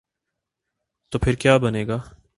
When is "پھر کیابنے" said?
1.19-1.87